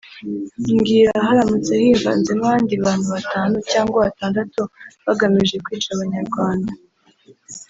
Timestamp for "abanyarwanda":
5.95-6.71